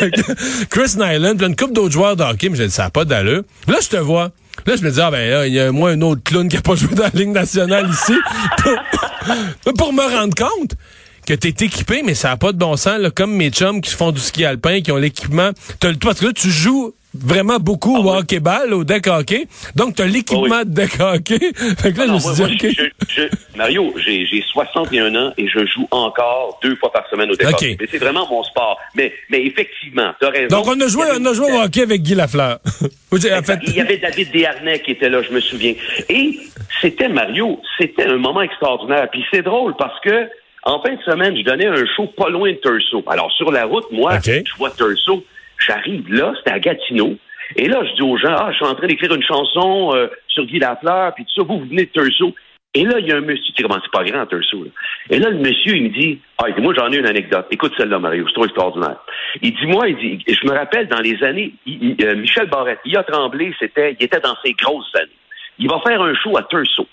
Chris 0.70 0.96
Nyland, 0.98 1.36
puis 1.36 1.46
une 1.46 1.56
couple 1.56 1.72
d'autres 1.72 1.92
joueurs 1.92 2.14
de 2.14 2.22
hockey, 2.22 2.50
mais 2.50 2.56
j'ai 2.56 2.66
dit, 2.66 2.74
ça 2.74 2.84
n'a 2.84 2.90
pas 2.90 3.06
d'allure. 3.06 3.42
Là, 3.68 3.76
je 3.80 3.88
te 3.88 3.96
vois. 3.96 4.32
Là, 4.66 4.76
je 4.76 4.82
me 4.82 4.90
dis, 4.90 5.00
ah 5.00 5.10
ben 5.10 5.46
il 5.46 5.52
y 5.52 5.60
a 5.60 5.72
moi 5.72 5.90
un 5.90 6.00
autre 6.00 6.22
clown 6.22 6.48
qui 6.48 6.56
a 6.56 6.62
pas 6.62 6.74
joué 6.76 6.94
dans 6.94 7.04
la 7.04 7.10
Ligue 7.10 7.30
nationale 7.30 7.88
ici. 7.90 8.14
pour, 9.76 9.92
me 9.92 10.02
rendre 10.02 10.34
compte 10.34 10.74
que 11.26 11.34
t'es 11.34 11.64
équipé, 11.64 12.02
mais 12.04 12.14
ça 12.14 12.28
n'a 12.28 12.36
pas 12.36 12.52
de 12.52 12.58
bon 12.58 12.76
sens, 12.76 12.98
là, 12.98 13.10
comme 13.10 13.34
mes 13.34 13.50
chums 13.50 13.80
qui 13.80 13.90
font 13.90 14.12
du 14.12 14.20
ski 14.20 14.44
alpin, 14.44 14.80
qui 14.80 14.92
ont 14.92 14.96
l'équipement. 14.96 15.50
Parce 16.00 16.20
que 16.20 16.26
là, 16.26 16.32
tu 16.32 16.50
joues 16.50 16.94
vraiment 17.14 17.58
beaucoup 17.58 17.96
au 17.96 18.10
ah 18.10 18.18
hockey-ball, 18.18 18.72
au 18.72 18.84
deck 18.84 19.06
hockey. 19.06 19.46
Donc, 19.74 19.96
tu 19.96 20.02
as 20.02 20.06
l'équipement 20.06 20.60
ah 20.60 20.64
de 20.64 20.70
deck 20.70 21.00
hockey. 21.00 21.38
fait 21.78 21.92
que 21.92 21.98
là, 21.98 22.06
je 22.06 22.12
me 22.12 22.18
suis 22.18 22.56
dit, 22.56 22.76
je, 23.08 23.22
Mario, 23.56 23.94
j'ai 23.98 24.44
61 24.52 25.14
ans 25.14 25.32
et 25.36 25.48
je 25.48 25.64
joue 25.66 25.86
encore 25.90 26.58
deux 26.62 26.76
fois 26.76 26.92
par 26.92 27.08
semaine 27.08 27.30
au 27.30 27.36
deck 27.36 27.48
hockey. 27.48 27.76
C'est 27.90 27.98
vraiment 27.98 28.28
mon 28.28 28.42
sport. 28.42 28.78
Mais, 28.94 29.12
mais 29.30 29.44
effectivement, 29.44 30.12
tu 30.20 30.26
as 30.26 30.30
raison. 30.30 30.48
Donc, 30.48 30.66
on 30.66 30.80
a 30.80 30.86
joué, 30.86 31.06
on 31.18 31.24
a 31.24 31.32
joué 31.32 31.52
au 31.52 31.60
hockey 31.60 31.82
avec 31.82 32.02
Guy 32.02 32.14
Lafleur. 32.14 32.58
Il 33.12 33.76
y 33.76 33.80
avait 33.80 33.98
David 33.98 34.32
Desharnais 34.32 34.80
qui 34.80 34.90
était 34.90 35.08
là, 35.08 35.22
je 35.22 35.32
me 35.32 35.40
souviens. 35.40 35.74
Et 36.08 36.40
c'était, 36.80 37.08
Mario, 37.08 37.60
c'était 37.78 38.06
un 38.06 38.16
moment 38.16 38.42
extraordinaire. 38.42 39.08
Puis 39.10 39.24
c'est 39.30 39.42
drôle 39.42 39.74
parce 39.76 39.98
que 40.00 40.28
en 40.64 40.80
fin 40.80 40.94
de 40.94 41.02
semaine, 41.02 41.36
je 41.36 41.42
donnais 41.42 41.66
un 41.66 41.84
show 41.94 42.06
pas 42.16 42.30
loin 42.30 42.50
de 42.50 42.56
Turso. 42.56 43.04
Alors, 43.06 43.30
sur 43.32 43.52
la 43.52 43.66
route, 43.66 43.84
moi, 43.92 44.18
je 44.24 44.42
vois 44.56 44.70
Turso 44.70 45.22
J'arrive 45.66 46.12
là, 46.12 46.32
c'était 46.38 46.52
à 46.52 46.58
Gatineau. 46.58 47.16
Et 47.56 47.68
là, 47.68 47.82
je 47.84 47.94
dis 47.94 48.02
aux 48.02 48.16
gens, 48.16 48.34
ah, 48.38 48.50
je 48.50 48.56
suis 48.56 48.66
en 48.66 48.74
train 48.74 48.86
d'écrire 48.86 49.14
une 49.14 49.22
chanson 49.22 49.94
euh, 49.94 50.08
sur 50.28 50.44
Guy 50.46 50.58
Lafleur, 50.58 51.14
puis 51.14 51.24
tout 51.24 51.42
ça, 51.42 51.46
vous, 51.46 51.60
vous 51.60 51.66
venez 51.66 51.84
de 51.84 51.90
Turso. 51.90 52.34
Et 52.76 52.84
là, 52.84 52.98
il 52.98 53.06
y 53.06 53.12
a 53.12 53.16
un 53.16 53.20
monsieur, 53.20 53.44
tu 53.44 53.52
sais 53.56 53.62
comment 53.62 53.80
c'est 53.82 53.92
pas 53.92 54.02
grand, 54.02 54.26
Turso. 54.26 54.64
Là. 54.64 54.70
Et 55.10 55.18
là, 55.18 55.30
le 55.30 55.38
monsieur, 55.38 55.76
il 55.76 55.84
me 55.84 55.88
dit, 55.90 56.18
ah, 56.38 56.46
moi, 56.58 56.74
j'en 56.76 56.90
ai 56.90 56.96
une 56.96 57.06
anecdote. 57.06 57.46
Écoute 57.50 57.72
celle-là, 57.76 57.98
Mario, 58.00 58.24
c'est 58.26 58.34
trop 58.34 58.46
extraordinaire. 58.46 58.96
Il 59.42 59.54
dit, 59.54 59.66
moi, 59.66 59.88
il 59.88 59.96
dit, 59.96 60.24
je 60.26 60.46
me 60.46 60.52
rappelle 60.52 60.88
dans 60.88 61.00
les 61.00 61.22
années, 61.22 61.52
euh, 61.68 62.16
Michel 62.16 62.48
Barrette, 62.48 62.80
il 62.84 62.96
a 62.96 63.04
tremblé, 63.04 63.54
c'était, 63.60 63.96
il 63.98 64.04
était 64.04 64.20
dans 64.20 64.36
ses 64.44 64.54
grosses 64.54 64.92
années. 64.96 65.10
Il 65.58 65.68
va 65.68 65.80
faire 65.86 66.02
un 66.02 66.14
show 66.14 66.36
à 66.36 66.42
Turso. 66.42 66.88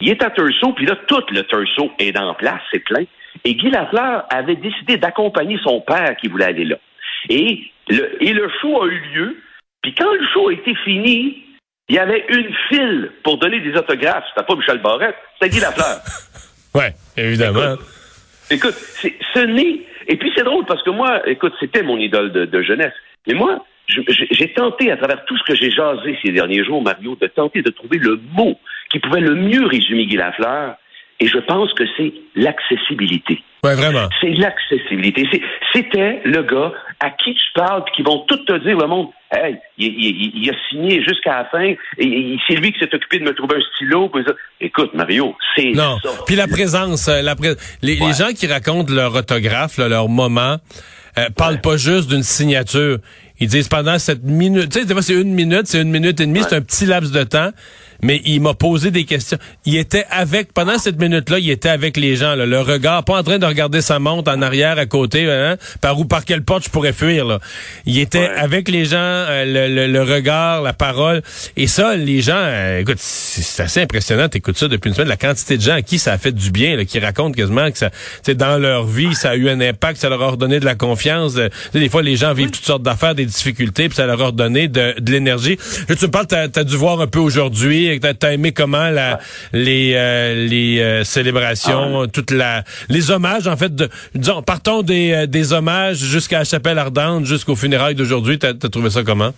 Il 0.00 0.08
est 0.08 0.22
à 0.24 0.30
Turso, 0.30 0.72
puis 0.72 0.86
là, 0.86 0.96
tout 1.06 1.22
le 1.30 1.44
Turso 1.44 1.92
est 2.00 2.10
dans 2.10 2.34
place, 2.34 2.62
c'est 2.72 2.80
plein. 2.80 3.04
Et 3.44 3.54
Guy 3.54 3.70
Lafleur 3.70 4.24
avait 4.28 4.56
décidé 4.56 4.96
d'accompagner 4.96 5.58
son 5.62 5.80
père 5.80 6.16
qui 6.16 6.26
voulait 6.26 6.46
aller 6.46 6.64
là. 6.64 6.76
Et 7.28 7.71
le, 7.92 8.22
et 8.22 8.32
le 8.32 8.48
show 8.60 8.82
a 8.82 8.86
eu 8.86 9.00
lieu. 9.14 9.36
Puis 9.82 9.94
quand 9.94 10.12
le 10.12 10.26
show 10.32 10.48
a 10.48 10.52
été 10.52 10.74
fini, 10.84 11.44
il 11.88 11.96
y 11.96 11.98
avait 11.98 12.24
une 12.28 12.52
file 12.68 13.10
pour 13.22 13.38
donner 13.38 13.60
des 13.60 13.76
autographes. 13.76 14.24
C'était 14.34 14.46
pas 14.46 14.54
Michel 14.54 14.78
Barrette, 14.78 15.16
c'était 15.34 15.54
Guy 15.54 15.60
Lafleur. 15.60 15.98
oui, 16.74 16.84
évidemment. 17.16 17.76
Écoute, 18.50 18.74
ce 18.74 19.38
n'est... 19.40 19.80
Et 20.08 20.16
puis 20.16 20.32
c'est 20.34 20.44
drôle 20.44 20.64
parce 20.66 20.82
que 20.82 20.90
moi, 20.90 21.28
écoute, 21.28 21.52
c'était 21.60 21.82
mon 21.82 21.96
idole 21.96 22.32
de, 22.32 22.62
jeunesse. 22.62 22.92
Mais 23.26 23.34
moi, 23.34 23.64
j'ai 23.88 24.52
tenté, 24.52 24.90
à 24.90 24.96
travers 24.96 25.24
tout 25.26 25.36
ce 25.38 25.44
que 25.44 25.54
j'ai 25.54 25.70
jasé 25.70 26.18
ces 26.24 26.32
derniers 26.32 26.64
jours, 26.64 26.82
Mario, 26.82 27.16
de 27.20 27.26
tenter 27.28 27.62
de 27.62 27.70
trouver 27.70 27.98
le 27.98 28.20
mot 28.32 28.58
qui 28.90 28.98
pouvait 28.98 29.20
le 29.20 29.34
mieux 29.34 29.66
résumer 29.66 30.06
Guy 30.06 30.16
Lafleur. 30.16 30.76
Et 31.22 31.28
je 31.28 31.38
pense 31.38 31.72
que 31.74 31.84
c'est 31.96 32.12
l'accessibilité. 32.34 33.40
Ouais, 33.62 33.76
vraiment. 33.76 34.08
C'est 34.20 34.30
l'accessibilité. 34.30 35.24
C'était 35.72 36.20
le 36.24 36.42
gars 36.42 36.72
à 36.98 37.10
qui 37.10 37.32
tu 37.32 37.44
parles, 37.54 37.84
puis 37.84 37.94
qui 37.94 38.02
vont 38.02 38.24
tout 38.26 38.38
te 38.38 38.58
dire, 38.58 38.76
le 38.76 38.88
monde, 38.88 39.10
hey, 39.30 39.56
il, 39.78 40.50
a 40.50 40.54
signé 40.68 41.00
jusqu'à 41.04 41.38
la 41.38 41.44
fin, 41.44 41.74
et, 41.98 42.36
c'est 42.48 42.54
lui 42.54 42.72
qui 42.72 42.80
s'est 42.80 42.92
occupé 42.92 43.20
de 43.20 43.24
me 43.24 43.34
trouver 43.34 43.58
un 43.58 43.74
stylo. 43.76 44.10
Écoute, 44.60 44.94
Mario, 44.94 45.36
c'est 45.54 45.70
Non, 45.70 45.96
puis 46.26 46.34
la 46.34 46.48
présence, 46.48 47.06
euh, 47.06 47.22
les, 47.82 47.96
gens 47.98 48.32
qui 48.36 48.48
racontent 48.48 48.92
leur 48.92 49.14
autographe, 49.14 49.78
leur 49.78 50.08
moment, 50.08 50.56
euh, 51.16 51.28
parlent 51.36 51.60
pas 51.60 51.76
juste 51.76 52.10
d'une 52.10 52.24
signature. 52.24 52.98
Ils 53.42 53.48
disent 53.48 53.66
pendant 53.66 53.98
cette 53.98 54.22
minute, 54.22 54.70
tu 54.70 54.86
sais, 54.86 55.02
c'est 55.02 55.14
une 55.14 55.34
minute, 55.34 55.66
c'est 55.66 55.82
une 55.82 55.90
minute 55.90 56.20
et 56.20 56.26
demie, 56.26 56.42
c'est 56.48 56.54
un 56.54 56.60
petit 56.60 56.86
laps 56.86 57.10
de 57.10 57.24
temps 57.24 57.50
mais 58.02 58.20
il 58.24 58.40
m'a 58.40 58.54
posé 58.54 58.90
des 58.90 59.04
questions. 59.04 59.38
Il 59.64 59.76
était 59.76 60.04
avec, 60.10 60.52
pendant 60.52 60.76
cette 60.78 61.00
minute-là, 61.00 61.38
il 61.38 61.50
était 61.50 61.68
avec 61.68 61.96
les 61.96 62.16
gens, 62.16 62.34
là, 62.34 62.46
le 62.46 62.60
regard, 62.60 63.04
pas 63.04 63.18
en 63.18 63.22
train 63.22 63.38
de 63.38 63.46
regarder 63.46 63.80
sa 63.80 64.00
montre 64.00 64.30
en 64.30 64.42
arrière, 64.42 64.76
à 64.78 64.86
côté, 64.86 65.30
hein, 65.30 65.56
par 65.80 65.98
où, 65.98 66.04
par 66.04 66.24
quelle 66.24 66.42
porte 66.42 66.64
je 66.64 66.70
pourrais 66.70 66.92
fuir, 66.92 67.24
là. 67.24 67.38
Il 67.86 67.98
était 67.98 68.28
avec 68.36 68.68
les 68.68 68.84
gens, 68.84 68.96
euh, 68.98 69.68
le, 69.68 69.86
le, 69.86 70.02
regard, 70.02 70.62
la 70.62 70.72
parole. 70.72 71.22
Et 71.56 71.68
ça, 71.68 71.94
les 71.94 72.20
gens, 72.20 72.34
euh, 72.36 72.80
écoute, 72.80 72.98
c'est 72.98 73.62
assez 73.62 73.80
impressionnant, 73.80 74.28
t'écoutes 74.28 74.58
ça 74.58 74.66
depuis 74.66 74.88
une 74.88 74.94
semaine, 74.94 75.08
la 75.08 75.16
quantité 75.16 75.56
de 75.56 75.62
gens 75.62 75.74
à 75.74 75.82
qui 75.82 76.00
ça 76.00 76.12
a 76.12 76.18
fait 76.18 76.32
du 76.32 76.50
bien, 76.50 76.76
là, 76.76 76.84
qui 76.84 76.98
racontent 76.98 77.32
quasiment 77.32 77.70
que 77.70 77.78
ça, 77.78 77.90
dans 78.34 78.58
leur 78.58 78.84
vie, 78.84 79.14
ça 79.14 79.30
a 79.30 79.36
eu 79.36 79.48
un 79.48 79.60
impact, 79.60 80.00
ça 80.00 80.08
leur 80.08 80.22
a 80.22 80.30
redonné 80.30 80.58
de 80.58 80.64
la 80.64 80.74
confiance. 80.74 81.34
des 81.72 81.88
fois, 81.88 82.02
les 82.02 82.16
gens 82.16 82.34
vivent 82.34 82.50
toutes 82.50 82.64
sortes 82.64 82.82
d'affaires, 82.82 83.14
des 83.14 83.26
difficultés, 83.32 83.88
puis 83.88 83.96
ça 83.96 84.06
leur 84.06 84.20
a 84.20 84.26
redonné 84.26 84.68
de, 84.68 84.94
de 84.98 85.12
l'énergie. 85.12 85.56
Je 85.88 85.94
tu 85.94 86.06
me 86.06 86.10
parles, 86.10 86.26
t'as 86.26 86.48
as 86.54 86.64
dû 86.64 86.76
voir 86.76 87.00
un 87.00 87.06
peu 87.06 87.18
aujourd'hui, 87.18 87.98
t'as 88.00 88.12
as 88.28 88.32
aimé 88.32 88.52
comment 88.52 88.88
la, 88.90 89.18
les 89.52 89.94
euh, 89.94 90.46
les 90.46 90.80
euh, 90.80 91.04
célébrations, 91.04 92.02
Ah. 92.02 92.06
toute 92.06 92.30
la 92.30 92.64
les 92.88 93.10
hommages 93.10 93.46
en 93.46 93.56
fait, 93.56 93.74
de, 93.74 93.88
disons, 94.14 94.42
partons 94.42 94.82
des, 94.82 95.12
euh, 95.12 95.26
des 95.26 95.52
hommages 95.52 95.98
jusqu'à 95.98 96.38
la 96.38 96.44
chapelle 96.44 96.78
ardente, 96.78 97.24
jusqu'aux 97.24 97.56
funérailles 97.56 97.94
d'aujourd'hui. 97.94 98.38
T'as 98.38 98.50
as 98.50 98.68
trouvé 98.68 98.90
ça 98.90 99.02
comment? 99.02 99.32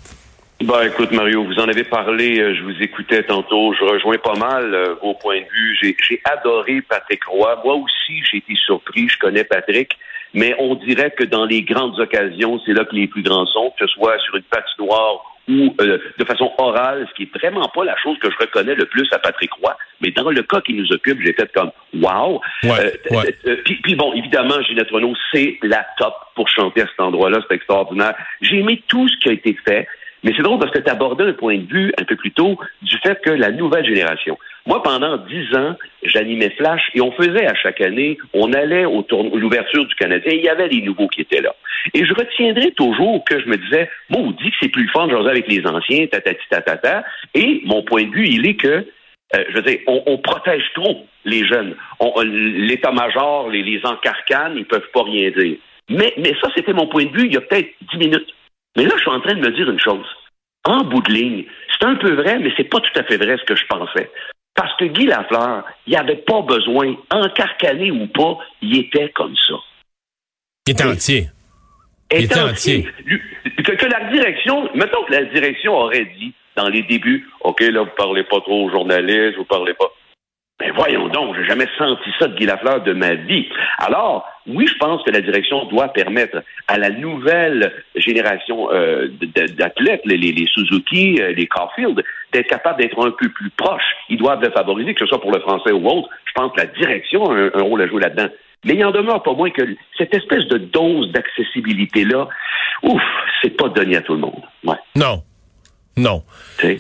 Ben, 0.63 0.83
écoute, 0.87 1.11
Mario, 1.11 1.45
vous 1.45 1.59
en 1.59 1.69
avez 1.69 1.85
parlé, 1.85 2.39
euh, 2.39 2.55
je 2.57 2.63
vous 2.63 2.81
écoutais 2.81 3.25
tantôt, 3.25 3.75
je 3.75 3.85
rejoins 3.85 4.17
pas 4.19 4.37
mal 4.37 4.73
euh, 4.73 4.95
vos 5.03 5.15
points 5.15 5.41
de 5.41 5.45
vue. 5.53 5.77
J'ai, 5.83 5.97
j'ai 6.09 6.21
adoré 6.25 6.81
Patrick 6.89 7.25
Roy. 7.25 7.61
Moi 7.65 7.75
aussi, 7.75 8.23
j'ai 8.31 8.39
été 8.39 8.55
surpris, 8.55 9.09
je 9.09 9.19
connais 9.19 9.45
Patrick, 9.45 9.91
mais 10.35 10.55
on 10.59 10.75
dirait 10.75 11.13
que 11.13 11.25
dans 11.25 11.45
les 11.47 11.63
grandes 11.63 11.99
occasions, 11.99 12.61
c'est 12.67 12.73
là 12.73 12.85
que 12.85 12.95
les 12.95 13.07
plus 13.07 13.23
grands 13.23 13.47
sont, 13.47 13.73
que 13.79 13.87
ce 13.87 13.95
soit 13.95 14.19
sur 14.19 14.37
une 14.37 14.43
patinoire 14.43 15.23
ou 15.47 15.75
euh, 15.83 15.99
de 16.19 16.25
façon 16.25 16.51
orale, 16.57 17.07
ce 17.11 17.15
qui 17.15 17.25
est 17.25 17.39
vraiment 17.39 17.69
pas 17.69 17.85
la 17.85 17.95
chose 18.03 18.19
que 18.19 18.31
je 18.31 18.37
reconnais 18.39 18.75
le 18.75 18.87
plus 18.87 19.07
à 19.13 19.19
Patrick 19.19 19.53
Roy. 19.63 19.77
Mais 20.01 20.11
dans 20.11 20.31
le 20.31 20.43
cas 20.43 20.61
qui 20.63 20.73
nous 20.73 20.91
occupe, 20.91 21.21
j'ai 21.23 21.35
fait 21.35 21.51
comme 21.53 21.71
wow. 22.01 22.41
Ouais, 22.63 22.71
Euh, 22.81 23.17
ouais. 23.17 23.35
euh, 23.47 23.57
puis, 23.65 23.75
puis 23.83 23.95
bon, 23.95 24.15
évidemment, 24.15 24.61
Ginette 24.67 24.91
Renault, 24.91 25.13
c'est 25.33 25.59
la 25.63 25.87
top 25.99 26.15
pour 26.35 26.49
chanter 26.49 26.81
à 26.83 26.87
cet 26.87 26.99
endroit-là, 26.99 27.41
c'est 27.47 27.55
extraordinaire. 27.57 28.15
J'ai 28.41 28.59
aimé 28.61 28.83
tout 28.89 29.07
ce 29.07 29.17
qui 29.19 29.29
a 29.29 29.33
été 29.33 29.55
fait. 29.67 29.87
Mais 30.23 30.33
c'est 30.35 30.43
drôle 30.43 30.59
parce 30.59 30.71
que 30.73 30.79
tu 30.79 30.89
abordais 30.91 31.25
un 31.25 31.35
point 31.35 31.59
de 31.59 31.67
vue 31.71 31.93
un 32.01 32.05
peu 32.05 32.17
plus 32.17 32.33
tôt 32.33 32.59
du 32.81 32.97
fait 33.01 33.21
que 33.23 33.29
la 33.29 33.51
nouvelle 33.51 33.85
génération. 33.85 34.39
Moi, 34.67 34.83
pendant 34.83 35.19
dix 35.19 35.55
ans, 35.55 35.77
j'animais 36.03 36.51
Flash 36.57 36.81
et 36.95 37.01
on 37.01 37.13
faisait 37.13 37.47
à 37.47 37.55
chaque 37.55 37.81
année, 37.83 38.17
on 38.33 38.53
allait 38.55 38.87
au 38.87 39.05
l'ouverture 39.35 39.85
du 39.85 39.95
Canadien, 39.95 40.33
il 40.33 40.43
y 40.43 40.49
avait 40.49 40.69
les 40.69 40.81
nouveaux 40.81 41.09
qui 41.09 41.21
étaient 41.21 41.43
là. 41.43 41.55
Et 41.93 42.05
je 42.07 42.15
retiendrai 42.15 42.71
toujours 42.73 43.23
que 43.25 43.39
je 43.41 43.47
me 43.47 43.57
disais, 43.57 43.91
maudit 44.09 44.51
que 44.51 44.57
c'est 44.63 44.71
plus 44.71 44.89
fun 44.89 45.07
de 45.07 45.15
avec 45.29 45.49
les 45.49 45.67
anciens, 45.67 46.07
tatati 46.07 46.41
tatata. 46.49 47.05
Et 47.35 47.61
mon 47.67 47.83
point 47.83 48.05
de 48.05 48.11
vue, 48.11 48.27
il 48.27 48.47
est 48.47 48.57
que 48.57 48.87
euh, 49.35 49.45
je 49.49 49.55
veux 49.55 49.63
dire, 49.63 49.81
on, 49.87 50.03
on 50.07 50.19
protège 50.19 50.65
trop 50.75 51.07
les 51.25 51.47
jeunes. 51.47 51.75
On- 52.01 52.21
L'état-major, 52.23 53.51
les, 53.51 53.81
encarcanes, 53.85 54.55
ils 54.57 54.65
peuvent 54.67 54.89
pas 54.93 55.03
rien 55.03 55.31
dire. 55.31 55.57
Mais, 55.91 56.13
mais 56.19 56.33
ça, 56.43 56.51
c'était 56.57 56.73
mon 56.73 56.87
point 56.87 57.05
de 57.05 57.11
vue 57.11 57.27
il 57.27 57.35
y 57.35 57.37
a 57.37 57.41
peut-être 57.41 57.71
dix 57.93 57.99
minutes. 57.99 58.29
Mais 58.77 58.85
là, 58.85 58.93
je 58.97 59.01
suis 59.01 59.11
en 59.11 59.21
train 59.21 59.35
de 59.35 59.41
me 59.41 59.51
dire 59.51 59.71
une 59.71 59.81
chose. 59.81 60.07
En 60.65 60.85
bout 60.85 61.03
de 61.03 61.13
ligne, 61.13 61.45
c'est 61.73 61.87
un 61.87 61.97
peu 61.97 62.13
vrai, 62.15 62.39
mais 62.39 62.53
c'est 62.57 62.65
pas 62.71 62.81
tout 62.81 62.99
à 62.99 63.03
fait 63.05 63.19
vrai 63.19 63.37
ce 63.37 63.45
que 63.45 63.57
je 63.57 63.67
pensais. 63.67 64.11
Parce 64.55 64.77
que 64.77 64.85
Guy 64.85 65.07
Lafleur, 65.07 65.65
il 65.87 65.97
avait 65.97 66.17
pas 66.17 66.43
besoin, 66.43 66.95
encarcané 67.11 67.91
ou 67.91 68.07
pas, 68.07 68.39
il 68.63 68.79
était 68.79 69.11
comme 69.11 69.35
ça. 69.37 69.55
Il 70.67 70.73
était 70.73 70.85
entier. 70.85 71.29
Il 72.13 72.25
était 72.25 72.41
entier. 72.41 72.89
Que, 73.65 73.73
que 73.73 73.87
la 73.87 74.11
direction, 74.11 74.69
mettons 74.75 75.05
que 75.05 75.13
la 75.13 75.25
direction 75.25 75.75
aurait 75.75 76.07
dit 76.19 76.33
dans 76.57 76.69
les 76.69 76.83
débuts, 76.83 77.29
OK, 77.41 77.61
là, 77.61 77.83
vous 77.83 77.91
parlez 77.97 78.23
pas 78.25 78.41
trop 78.41 78.65
aux 78.65 78.71
journalistes, 78.71 79.37
vous 79.37 79.45
parlez 79.45 79.75
pas. 79.75 79.91
Mais 80.61 80.71
voyons 80.71 81.09
donc, 81.09 81.35
j'ai 81.37 81.47
jamais 81.47 81.67
senti 81.77 82.11
ça 82.19 82.29
de 82.29 82.37
Guy 82.37 82.47
Lafleur 82.47 82.83
de 82.83 82.93
ma 82.93 83.15
vie. 83.15 83.49
Alors, 83.79 84.25
oui, 84.47 84.67
je 84.69 84.77
pense 84.79 85.03
que 85.03 85.11
la 85.11 85.21
direction 85.21 85.65
doit 85.65 85.89
permettre 85.89 86.45
à 86.69 86.79
la 86.79 86.91
nouvelle 86.91 87.73
génération 87.97 88.71
euh, 88.73 89.09
d'athlètes, 89.57 90.03
les, 90.05 90.47
Suzuki, 90.47 91.19
euh, 91.21 91.33
les 91.33 91.49
Caulfield, 91.49 92.05
d'être 92.33 92.47
capable 92.47 92.81
d'être 92.81 93.05
un 93.05 93.11
peu 93.11 93.29
plus 93.31 93.51
proches. 93.51 93.83
Ils 94.09 94.17
doivent 94.17 94.43
le 94.43 94.51
favoriser, 94.51 94.95
que 94.95 95.01
ce 95.01 95.07
soit 95.07 95.21
pour 95.21 95.33
le 95.33 95.41
français 95.41 95.73
ou 95.73 95.87
autre. 95.89 96.09
Je 96.25 96.33
pense 96.35 96.53
que 96.53 96.61
la 96.61 96.67
direction 96.67 97.25
a 97.31 97.35
un, 97.35 97.51
un 97.53 97.63
rôle 97.63 97.83
à 97.83 97.89
jouer 97.89 98.03
là-dedans. 98.03 98.29
Mais 98.65 98.75
il 98.75 98.85
en 98.85 98.93
demeure 98.93 99.23
pas 99.23 99.33
moins 99.35 99.51
que 99.51 99.63
cette 99.99 100.15
espèce 100.15 100.47
de 100.47 100.59
dose 100.59 101.11
d'accessibilité-là, 101.13 102.29
ouf, 102.83 103.03
c'est 103.43 103.57
pas 103.57 103.69
donné 103.69 103.97
à 103.97 104.03
tout 104.03 104.15
le 104.15 104.21
monde. 104.21 104.43
Ouais. 104.65 104.77
Non. 104.97 105.23
Non. 105.97 106.25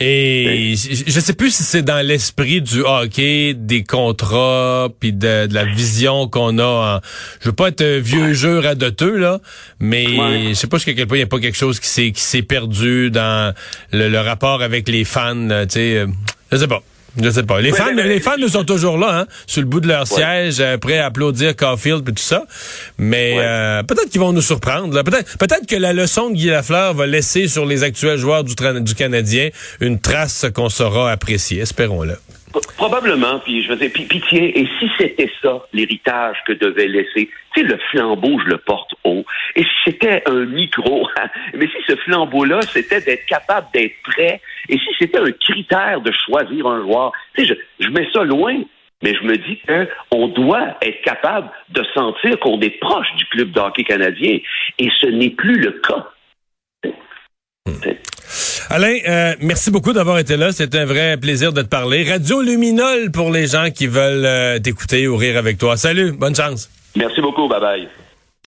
Et 0.00 0.75
je 0.76 1.04
je 1.06 1.21
sais 1.21 1.35
plus 1.35 1.54
si 1.54 1.62
c'est 1.62 1.83
dans 1.83 2.04
l'esprit 2.04 2.61
du 2.61 2.80
hockey, 2.83 3.54
des 3.56 3.85
contrats, 3.85 4.88
puis 4.99 5.12
de, 5.12 5.47
de 5.47 5.54
la 5.54 5.64
vision 5.64 6.26
qu'on 6.28 6.59
a. 6.59 6.97
En, 6.97 7.00
je 7.40 7.49
veux 7.49 7.54
pas 7.54 7.68
être 7.68 7.83
un 7.83 7.99
vieux 8.00 8.33
jeu 8.33 8.59
radoteux 8.59 9.16
là, 9.16 9.40
mais 9.78 10.06
Ouais. 10.18 10.42
je 10.49 10.54
sais 10.54 10.66
pas 10.66 10.78
jusqu'à 10.78 10.94
quel 10.94 11.06
point 11.06 11.16
il 11.16 11.21
n'y 11.21 11.25
a 11.25 11.28
pas 11.28 11.38
quelque 11.38 11.56
chose 11.56 11.78
qui 11.78 11.88
s'est 11.88 12.11
qui 12.12 12.23
s'est 12.23 12.42
perdu 12.42 13.11
dans 13.11 13.54
le, 13.92 14.09
le 14.09 14.21
rapport 14.21 14.62
avec 14.62 14.88
les 14.88 15.04
fans. 15.04 15.49
Tu 15.62 15.71
sais, 15.71 15.97
euh, 15.99 16.06
je 16.50 16.56
sais 16.56 16.68
pas. 16.68 16.83
Je 17.23 17.30
sais 17.30 17.42
pas. 17.44 17.61
Les 17.61 17.71
fans, 17.73 17.87
mais- 17.94 18.02
mais- 18.02 18.09
les 18.09 18.21
fans 18.21 18.37
nous 18.38 18.49
sont 18.49 18.64
toujours 18.64 18.99
là, 18.99 19.21
hein, 19.21 19.26
sur 19.47 19.62
le 19.62 19.68
bout 19.68 19.80
de 19.80 19.87
leur 19.88 20.06
siège, 20.06 20.61
euh, 20.61 20.78
prêts 20.78 20.99
à 20.99 21.06
applaudir 21.06 21.54
Caulfield 21.54 22.09
et 22.09 22.12
tout 22.12 22.18
ça. 22.23 22.42
Mais 22.99 23.35
Ouais. 23.37 23.44
euh, 23.44 23.83
peut-être 23.85 24.11
qu'ils 24.11 24.21
vont 24.21 24.33
nous 24.33 24.40
surprendre. 24.40 25.02
Peut-être, 25.02 25.38
peut-être 25.38 25.66
que 25.68 25.76
la 25.76 25.92
leçon 25.92 26.30
de 26.30 26.35
Guy 26.35 26.47
Lafleur 26.49 26.94
va 26.94 27.06
laisser 27.06 27.47
sur 27.49 27.66
les 27.66 27.85
actuels 27.85 28.18
joueurs 28.18 28.42
du, 28.44 28.54
du 28.83 28.94
Canadien 28.94 29.50
une 29.80 30.00
trace 30.00 30.47
qu'on 30.54 30.68
saura 30.68 31.11
apprécier. 31.12 31.61
Espérons-le. 31.61 32.16
Probablement, 32.76 33.40
puis 33.40 33.64
je 33.64 33.68
veux 33.68 33.76
dire, 33.76 33.90
puis, 33.92 34.04
puis 34.04 34.23
tiens, 34.28 34.49
et 34.54 34.66
si 34.78 34.88
c'était 34.97 35.28
ça, 35.42 35.61
l'héritage 35.73 36.37
que 36.47 36.52
devait 36.52 36.87
laisser, 36.87 37.28
tu 37.54 37.61
sais, 37.61 37.62
le 37.66 37.76
flambeau, 37.90 38.38
je 38.44 38.50
le 38.50 38.59
porte 38.59 38.92
haut, 39.02 39.25
et 39.56 39.62
si 39.62 39.68
c'était 39.87 40.23
un 40.26 40.44
micro, 40.44 41.09
mais 41.54 41.66
si 41.66 41.83
ce 41.88 41.97
flambeau-là, 41.97 42.61
c'était 42.73 43.00
d'être 43.00 43.26
capable 43.26 43.66
d'être 43.75 43.94
prêt, 44.04 44.40
c'était 44.98 45.18
un 45.18 45.30
critère 45.32 46.00
de 46.00 46.12
choisir 46.26 46.66
un 46.66 46.82
joueur, 46.82 47.12
tu 47.34 47.46
sais, 47.46 47.54
je, 47.78 47.84
je 47.84 47.90
mets 47.90 48.08
ça 48.12 48.22
loin, 48.24 48.62
mais 49.02 49.14
je 49.14 49.26
me 49.26 49.36
dis 49.36 49.58
qu'on 49.66 50.28
doit 50.28 50.76
être 50.82 51.02
capable 51.02 51.50
de 51.70 51.82
sentir 51.94 52.38
qu'on 52.40 52.60
est 52.60 52.78
proche 52.80 53.06
du 53.16 53.24
club 53.26 53.52
de 53.52 53.60
hockey 53.60 53.84
canadien, 53.84 54.38
et 54.78 54.88
ce 55.00 55.06
n'est 55.06 55.30
plus 55.30 55.60
le 55.60 55.72
cas. 55.72 56.08
Alain, 58.70 58.96
euh, 59.06 59.34
merci 59.40 59.70
beaucoup 59.70 59.92
d'avoir 59.92 60.18
été 60.18 60.36
là. 60.36 60.50
C'était 60.52 60.78
un 60.78 60.84
vrai 60.86 61.16
plaisir 61.18 61.52
de 61.52 61.62
te 61.62 61.68
parler. 61.68 62.02
Radio 62.10 62.40
Luminol 62.40 63.10
pour 63.12 63.30
les 63.30 63.46
gens 63.46 63.70
qui 63.70 63.86
veulent 63.86 64.24
euh, 64.24 64.58
t'écouter 64.58 65.06
ou 65.06 65.16
rire 65.16 65.36
avec 65.36 65.58
toi. 65.58 65.76
Salut, 65.76 66.12
bonne 66.12 66.34
chance. 66.34 66.70
Merci 66.96 67.20
beaucoup, 67.20 67.46
bye 67.46 67.60
bye. 67.60 67.88